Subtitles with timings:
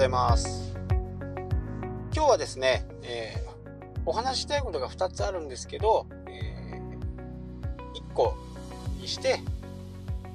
[0.00, 0.74] ございます。
[2.14, 8.34] 今日はですね、えー、お話したいことが2つあるんですけど、えー、1個
[8.98, 9.40] にして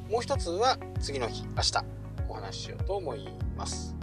[0.08, 1.84] もう1つは次の日明日
[2.30, 3.28] お話ししようと思い
[3.58, 3.96] ます、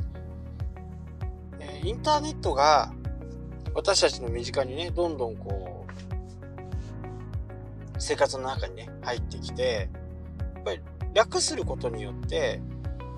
[1.60, 2.92] えー、インターネットが
[3.72, 5.92] 私たちの身近にねどんどんこう
[8.01, 9.88] 生活の中にね入ってきて
[10.54, 10.80] やっぱり
[11.15, 12.60] 略することによって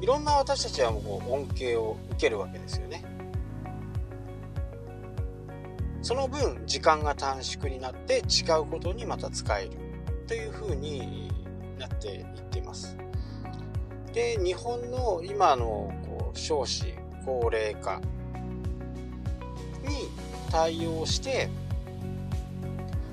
[0.01, 3.05] いろんな私たちはもう恩恵を受けるわけですよね。
[6.03, 9.71] その分時間が短縮になって違うことにまた使える
[10.27, 11.31] というふうに
[11.79, 12.97] なっていっています。
[14.13, 16.85] で日本の今のこう少子
[17.25, 18.01] 高齢化
[19.83, 20.09] に
[20.51, 21.49] 対応して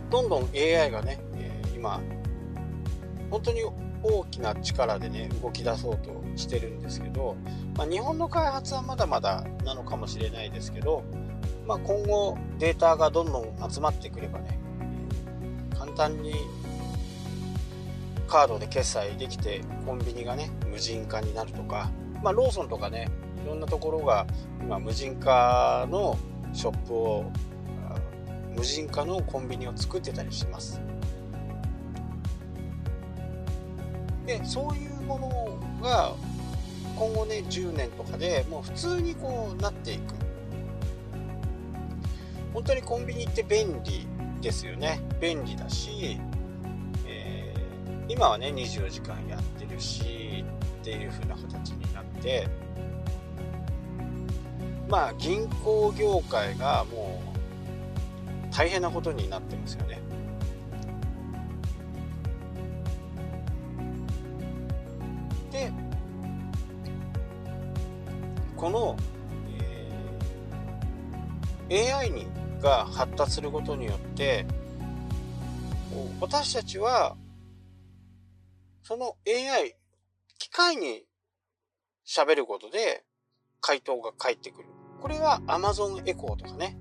[0.09, 1.19] どんどん AI がね、
[1.73, 2.01] 今
[3.29, 3.61] 本当に
[4.03, 7.35] 大きな力でね動き出そうとしてるんですけど、
[7.77, 11.03] まあ、日本の開発はまだまだなのかもしれないですけど、
[11.67, 14.59] まあ、今後データがどんどん集まってくればね
[15.77, 16.33] 簡単に
[18.27, 21.91] カードで決済できてコンビニがね無人化になるとか、
[22.23, 23.09] まあ、ローソンとかね
[23.43, 24.25] いろんなところが
[24.61, 26.17] 今無人化の
[26.53, 27.31] ショップを
[28.55, 30.81] 無人化のコンビニを作ってたりします。
[34.25, 36.13] でそういうものが
[36.95, 40.15] 今後ね10年とかでもう普通にこうなっていく。
[42.53, 44.05] 本当にコンビニって便利
[44.41, 45.01] ですよね。
[45.21, 46.19] 便利だし、
[47.07, 50.43] えー、今はね24時間やってるし
[50.81, 52.47] っていう風な形になって。
[54.91, 57.21] まあ銀行業界がも
[58.51, 60.01] う大変なことになってますよね。
[68.61, 68.95] この、
[69.59, 72.27] えー、AI に
[72.61, 74.45] が発達することによって
[76.19, 77.17] 私たちは
[78.83, 79.75] その AI
[80.37, 81.05] 機械に
[82.07, 83.03] 喋ることで
[83.61, 84.67] 回答が返ってくる。
[85.01, 86.77] これは Amazon エコーとかね、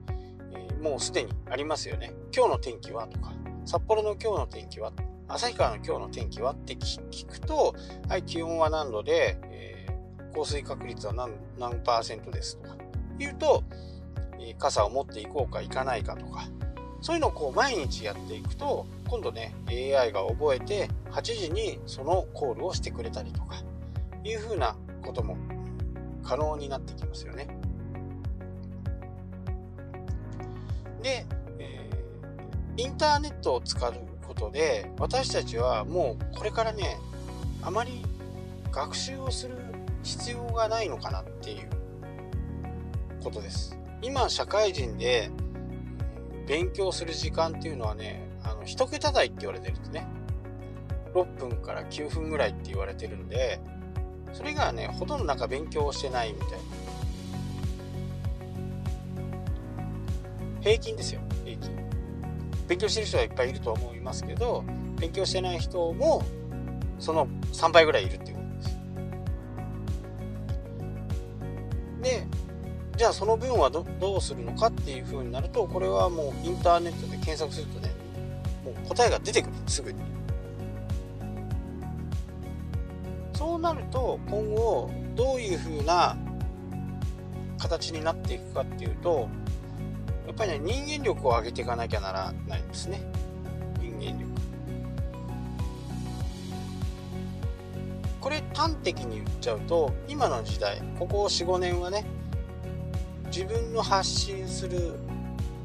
[0.52, 2.12] えー、もうすでにありますよね。
[2.34, 3.32] 今日の天気はとか。
[3.64, 4.92] 札幌の今日の天気は
[5.28, 7.74] 旭川の今日の天気はって聞くと、
[8.08, 9.69] はい、気温は何度で、え
[10.34, 12.76] 降水確率は何何パーセントですとか。
[13.18, 13.62] 言うと、
[14.58, 16.48] 傘を持っていこうか行かないかとか、
[17.00, 23.56] そういうのをこう毎日やっていくと、今度ね、AI が覚えて8時にそのコールをしてくれたりとか、
[24.24, 25.36] いうふうなことも
[26.22, 27.48] 可能になってきますよね。
[31.02, 31.26] で、
[31.58, 33.94] えー、インターネットを使う
[34.26, 36.98] ことで、私たちはもうこれからね、
[37.62, 38.04] あまり
[38.70, 39.56] 学習をする
[40.02, 41.68] 必要がないのかなっていう
[43.22, 43.76] ことです。
[44.02, 45.30] 今社会人で
[46.46, 50.06] 勉強する時間っていうのはねあの1桁台って言われてるんですね。
[51.14, 53.60] 6分から9分ぐらいって言われてるんで
[54.32, 56.58] それがねほとんどなんか勉強してないみたいな。
[60.60, 61.76] 平均ですよ平均。
[62.68, 64.64] 勉強してる人はいっぱいいると思いますけど
[64.98, 66.22] 勉強してない人も
[66.98, 68.39] その3倍ぐらいいるっていう。
[73.00, 73.86] じゃあその分はど
[74.18, 77.94] うするのかっていう風になるとこれはもうインターネットで検索するとね
[78.62, 80.02] もう答えが出てくるすぐに。
[83.32, 86.14] そうなると今後どういう風な
[87.56, 89.30] 形になっていくかっていうと
[90.26, 93.00] やっぱりね人間力を上げていかなきゃならないんですね。
[93.80, 94.30] 人間力。
[98.20, 102.19] これ端的に言っちゃうと今の時代ここ45年はね
[103.30, 104.96] 自分の発信する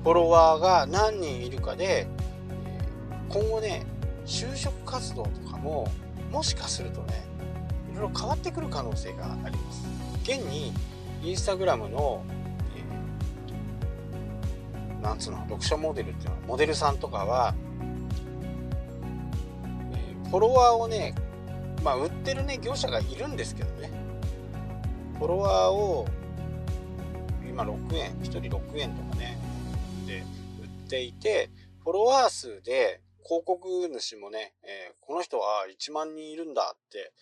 [0.04, 2.08] フォロワーが何人いるかで
[3.28, 3.84] 今後ね
[4.26, 5.92] 就職活動とかも
[6.32, 7.26] もしかするとね
[7.92, 9.84] いろいろ変わってくる可能性があります。
[10.24, 10.72] 現に
[11.24, 12.24] インスタグラムの、
[12.76, 17.56] えー、なんつうの読者モデルっていうのはモデルさんとかは、
[19.92, 21.16] えー、フォロワーをね
[21.84, 23.90] まあ売ってるね業者がいるんですけどね。
[25.18, 26.06] フォロワーを
[27.56, 29.38] 今6円1人6円とかね
[30.06, 30.24] で
[30.62, 31.50] 売っていて
[31.84, 37.14] フォロワー数で広告主もね、えー、この人は1万人いるんだって、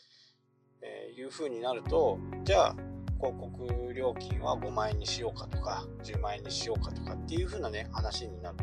[0.81, 2.75] えー、いう風になるとじゃあ
[3.19, 8.57] 広告料金は5万円にしようかとか10万円にしようかとかっていう風なね話になる。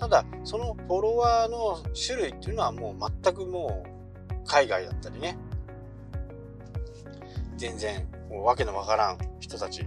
[0.00, 5.38] ただそのフォロワーの種類っていうのはもう全くもう海外だったりね
[7.56, 9.86] 全然もうわけのわからん人たち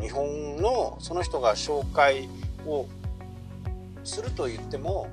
[0.00, 2.28] 日本のその人が紹介
[2.66, 2.86] を
[4.04, 5.08] すると言っても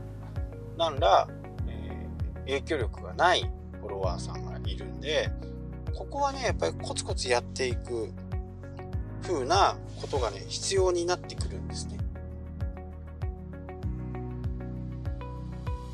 [0.77, 1.27] 何ら、
[1.67, 3.49] えー、影響力がない
[3.79, 5.29] フォロワーさんがいるんで
[5.93, 8.11] ここはねやっぱりコツコツやっていく
[9.23, 11.97] 風なことがね必要になってくるんですね。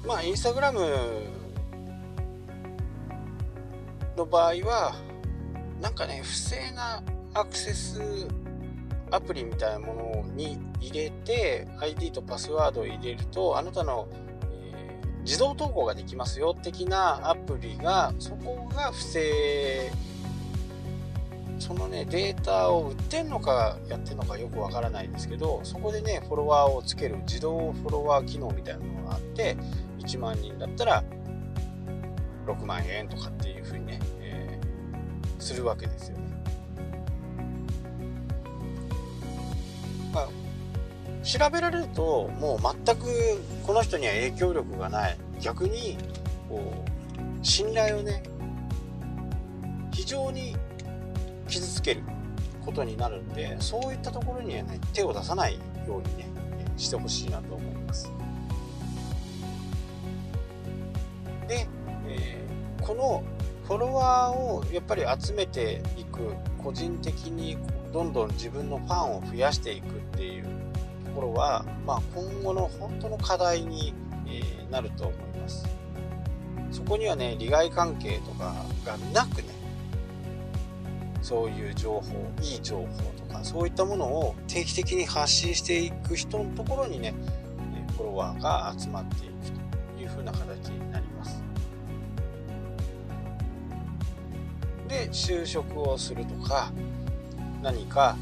[0.05, 0.81] まあインスタグラム
[4.17, 4.95] の場合は
[5.81, 7.01] なんかね不正な
[7.33, 8.27] アクセス
[9.13, 14.07] アプリみたいなものに入れて ID とパスワードを入れるとあなたの、
[14.51, 19.91] えー、自動投稿ができますよ的なアプリがそこが不正
[21.59, 29.55] そのねデータを売ってんのかやってんのかよくわからないですけどそこでねフォロワーをつける自動フォロワー機能みたいなものがあって
[29.99, 31.03] 1万人だったら
[32.47, 36.32] 6万円とかっていうふうにね、えー、するわけですよね。
[41.33, 43.07] 調べられるともう全く
[43.65, 45.97] この人には影響力がない逆に
[46.47, 46.85] こ
[47.41, 48.21] う信頼をね
[49.91, 50.55] 非常に
[51.47, 52.03] 傷つける
[52.63, 55.55] ことになるんでそういったところにはね手を出さない
[55.87, 56.27] ようにね
[56.77, 58.11] してほしいなと思います。
[61.47, 61.67] で、
[62.07, 63.23] えー、この
[63.65, 67.57] フォロワーをやっぱり集めていく個人的に
[67.91, 70.72] どんどん自分のファンを増やしていくっていう
[71.13, 73.93] ころは、まあ、今後の本当の課題に、
[74.27, 75.67] えなると思います。
[76.71, 79.49] そこにはね利害関係とかがなくね
[81.21, 87.13] そういう情報いい情報とかそういったものを定期的に発信していく人のところにね
[87.95, 89.51] フォロワーが集まっていく
[89.95, 91.43] というふうな形になります。
[94.87, 96.71] で就職をするとか
[97.63, 98.17] 何か、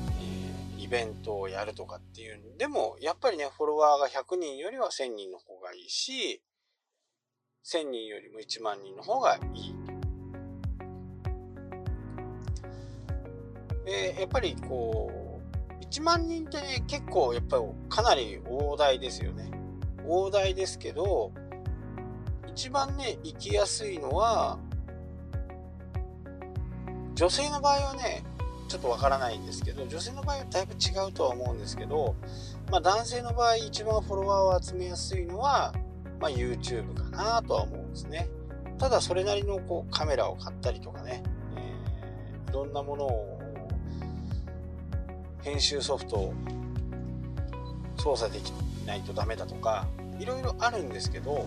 [0.92, 2.42] ベントをやるとかっていう。
[2.58, 6.44] でもやっぱりねフォロワーが100人よりは1000人の方がいいし
[7.66, 9.76] 1000人よりも1万人の方がいい。
[13.86, 15.40] でやっぱりこ
[15.80, 19.50] う1万人って結構やっぱりかなり大台ですよね。
[20.06, 21.32] 大台ですけど
[22.48, 24.60] 一番ね行きやすいのは
[27.16, 28.24] 女性の場合はね
[28.72, 32.16] ちょっとわからないんですけど女性の場合はだいぶ違うとは思うんですけど、
[32.72, 35.74] まあ、男性の場合一番フォロワーを集めやすいのは、
[36.22, 38.30] まあ、YouTube かなとは思うんですね。
[38.78, 41.22] ただそれなりのこうカメラを買ったりとかね、
[41.58, 43.42] えー、いろんなものを
[45.42, 46.34] 編集ソフトを
[47.98, 48.52] 操作でき
[48.86, 49.86] ないとダメだとか
[50.18, 51.46] いろいろあるんですけど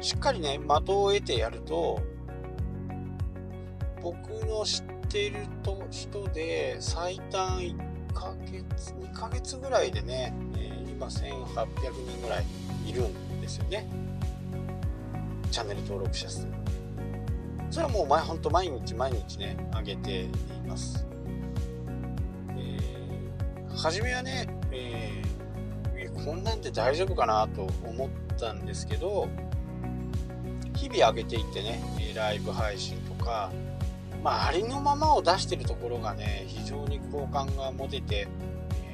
[0.00, 2.00] しっかりね的を得てやると
[4.02, 7.76] 僕の知っていると人で最短1
[8.14, 11.66] ヶ月2ヶ月ぐらいでね、え、今1800
[12.08, 12.44] 人ぐらい
[12.86, 13.86] いるんですよね。
[15.50, 16.46] チャンネル登録者数。
[17.70, 20.28] それはもう前ほんと毎日毎日ね上げてい
[20.66, 21.06] ます、
[22.58, 22.78] え、
[23.76, 29.28] 初めはね、えー、こんなんで大丈夫かなと思ったんですけど
[30.74, 31.80] 日々上げていってね
[32.14, 33.52] ライブ配信とか
[34.22, 38.28] まあ、ありのままを出してるところがね非常に好感が持てて、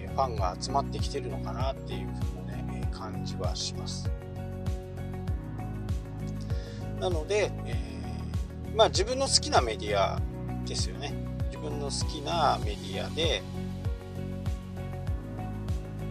[0.00, 4.10] えー、ファンが集まってきてるのかなっていうふうなね、感じはします。
[7.00, 7.74] なので、え
[8.74, 10.20] まあ自分の好きなメディア
[10.64, 11.12] ですよね。
[11.50, 13.42] 自分の好きなメディアで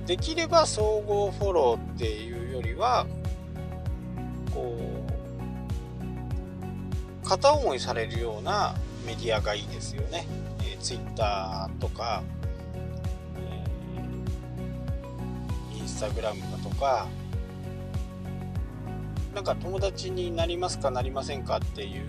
[0.06, 3.08] できれば総合フォローっていうよりは
[4.54, 4.78] こ
[7.24, 10.28] う片思いされるようなメディアがいいですよね、
[10.60, 12.24] えー、Twitter とか、
[13.38, 17.08] えー、インスタグラムだとか
[19.34, 22.08] なんか友達になりますかなりませんかっていう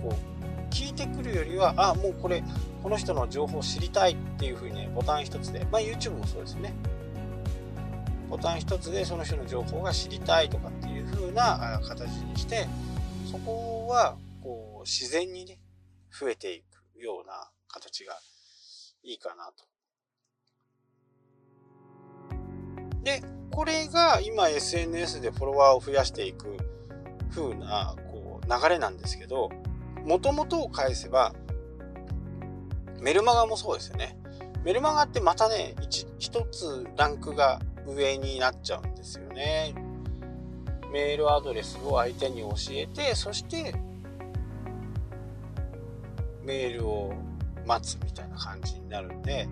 [0.00, 0.32] こう
[0.72, 2.42] 聞いてくるよりはあもうこれ
[2.82, 6.74] この人の情報を知りたいっていうふうにねボタン一つでまあ YouTube もそうですね。
[8.30, 12.66] ボタン一つでその人の情報が知りたいとかっていう風な形にして
[13.30, 15.58] そこはこう自然にね
[16.18, 18.14] 増えていくような形が
[19.02, 19.64] いいかなと。
[23.02, 26.56] でこれが今 SNS でフォロワーを増やしていく
[27.34, 29.50] 風なこう流れなんですけど、
[30.04, 31.34] もともとを返せば、
[33.00, 34.16] メルマガもそうですよね。
[34.64, 35.74] メルマガってまたね、
[36.18, 39.74] 一つランクが上になっちゃうんですよね。
[40.92, 43.74] メールアドレスを相手に教えて、そして
[46.44, 47.14] メールを
[47.66, 49.48] 待つみたいな感じになるんで、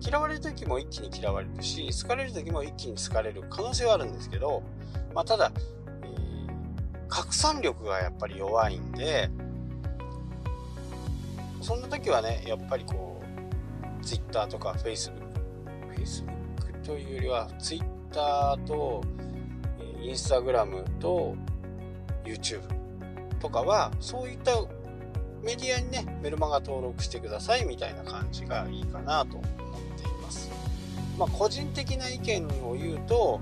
[0.00, 4.62] 嫌われる時も一気に嫌われるし、好かれる時も一気に好かれる可能性はあるんですけど、
[5.14, 5.52] まあ、ただ、
[6.02, 9.30] えー、拡散力がやっぱり弱いんで、
[11.60, 13.22] そんな時はね、やっぱりこ
[14.00, 15.12] う、Twitter とか Facebook、
[15.94, 19.02] Facebook というよりは Twitter と、
[19.78, 21.36] えー、Instagram と
[22.24, 22.62] YouTube
[23.38, 24.52] とかは、そういった
[25.42, 29.50] メディアにね、メルマガ登録してくださいみたいな感じがいいかなと思っ
[29.96, 30.50] ています。
[31.18, 33.40] まあ、個人的な意見を言うと、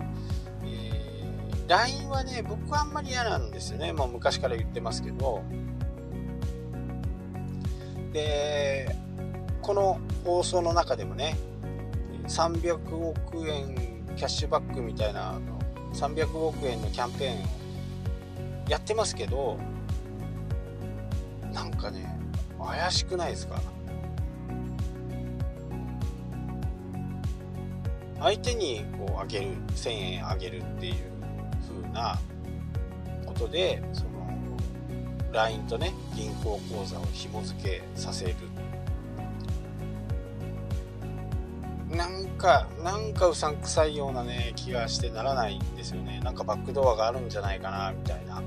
[0.65, 3.93] えー、LINE はね、僕はあんまり嫌なんですよね。
[3.93, 5.43] もう昔から言ってますけど、
[8.13, 8.95] で
[9.63, 11.37] この放送の中でもね
[12.27, 13.75] 300億円
[14.17, 15.39] キャッシュバックみたいな
[15.93, 19.59] 300億円のキャンペーンやってますけど
[21.79, 22.19] かね
[22.59, 23.61] 怪しくないですか？
[28.21, 30.95] 相手にこうあげる1000円あげるっていう
[31.83, 32.19] 風な
[33.25, 34.09] ことでその
[35.33, 38.35] LINE とね銀行口座を紐付けさせる。
[41.91, 46.21] なんかなんかうさんくさいようなね気がしてならないんですよね。
[46.23, 48.43] なんかバックドアがあるんじゃないかなみたいな。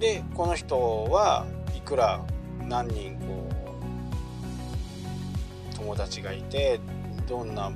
[0.00, 2.24] でこの人はいくら
[2.66, 3.48] 何人こ
[5.72, 6.80] う友達がいて
[7.28, 7.70] どんな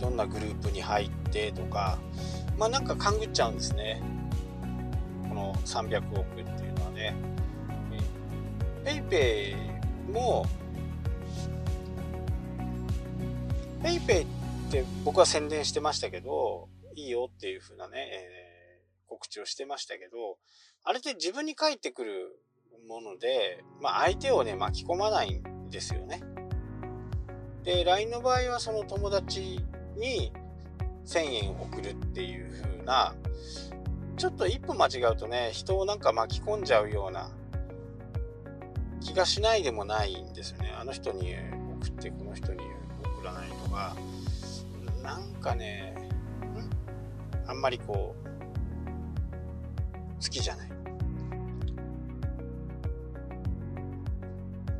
[0.00, 1.98] どんなグループに入ってとか
[2.60, 4.02] まあなんか勘ぐっちゃうんですね。
[5.30, 7.14] この300億っていうのはね、
[8.84, 10.44] PayPayも、
[13.82, 14.26] PayPayっ
[14.70, 18.39] て僕は宣伝してましたけど、いいよっていう風なね、えー、
[19.10, 20.38] 告知をしてましたけど、
[20.84, 22.40] あれって自分に返ってくる
[22.88, 26.22] もので、まあ相手をね、巻き込まないんですよね。
[27.64, 29.60] で、LINE の場合はその友達
[29.96, 30.32] に
[31.06, 33.16] 1000円送るっていう風な、
[34.16, 37.30] ちょっと一歩間違うとね、人をなんか巻き込んじゃうような
[39.00, 40.72] 気がしないでもないんですよね。
[40.78, 41.34] あの人に
[41.80, 42.60] 送ってこの人に
[43.02, 43.96] 送らないとか、
[45.02, 45.96] なんかね、
[47.46, 48.29] あんまりこう、
[50.20, 50.70] 好きじゃない。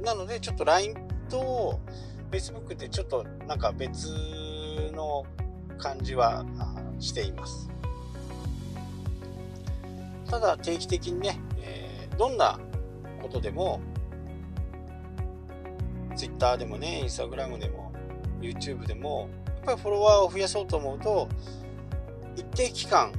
[0.02, 0.94] なので、ちょっと LINE
[1.28, 1.80] と
[2.30, 4.08] Facebook ってちょっとなんか別
[4.92, 5.24] の
[5.78, 6.44] 感じは
[6.98, 7.70] しています。
[10.30, 12.58] ただ定期的にね、えー、どんな
[13.20, 13.80] ことでも
[16.14, 17.92] Twitter でもね Instagram でも
[18.40, 21.28] YouTube でもやっぱりフォロワーを増やそうと思うと
[22.36, 23.10] 一定期間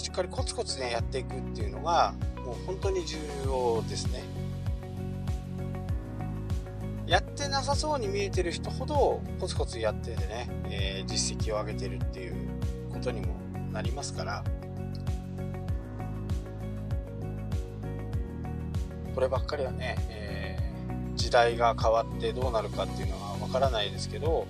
[0.00, 2.14] しっかりコツコツねやっていくっていうのが
[2.44, 4.24] もう本当に重要ですね。
[7.06, 12.34] やってなさそうに見えてる人ほどコツコツやっててね、えー、実績を上げてるっていう
[12.90, 13.34] ことにも
[13.72, 14.44] なりますから。
[19.14, 24.46] こればっかりはね、えー、時代が変わってどうなるかっていうのはわからないですけど、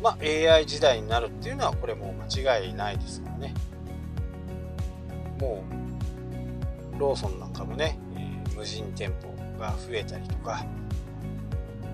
[0.00, 3.54] まあ、AI 時代になるっていうのはこれも間違いないですからね。
[5.42, 5.64] も
[6.96, 10.64] うローソンなんかもね、えー、無人店舗が増えたりとか。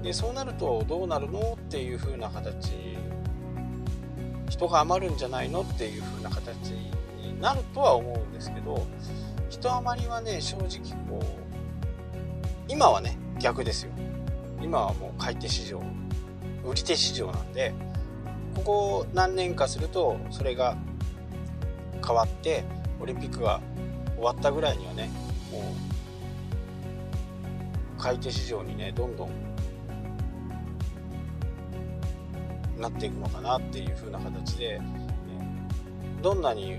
[0.03, 2.99] でそうなるとどうなるのっていう風な形。
[4.49, 8.87] 人が余るんじゃないのっていう風な形になるとは思うんですけど
[9.51, 11.23] 人余りはね正直こう
[12.67, 13.93] 今はね逆ですよ。
[14.61, 15.81] 今はもう買い手市場
[16.65, 17.73] 売り手市場なんで
[18.57, 20.77] ここ何年かするとそれが
[22.05, 22.65] 変わって
[23.01, 23.61] オリンピックが
[24.17, 25.11] 終わったぐらいにはね
[25.53, 25.61] も
[27.99, 29.31] う買い手市場にねどんどん
[32.81, 34.85] なっていくのかなっていう風な形で、ね、
[36.23, 36.79] どんなに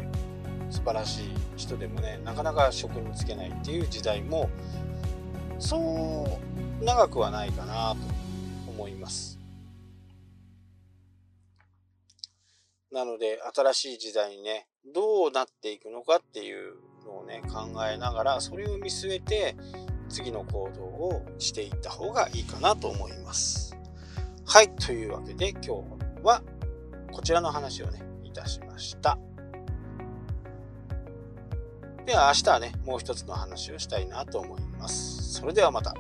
[0.70, 4.50] 素晴らしい人でもねなかなか職に就けないっていう時代も
[5.58, 6.40] そ
[6.82, 7.96] う長くはないかな
[8.66, 9.29] と思います。
[13.00, 16.74] なので新しい時代にねどうなっていくのかっていう
[17.06, 19.56] のをね考えながらそれを見据えて
[20.10, 23.74] 次の行動をしていった方がいいかなと思います。
[24.46, 25.70] はい、というわけで今日
[26.24, 26.42] は
[27.14, 29.18] こちらの話をねいたしました。
[32.06, 35.36] では明日はねもう一つの話をしたいなと思います。
[35.36, 35.94] それではまた。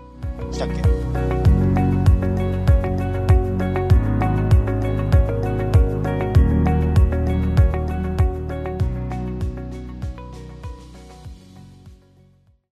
[0.52, 1.39] したっけ？